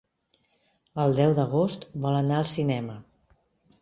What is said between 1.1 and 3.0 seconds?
deu d'agost vol anar al cinema.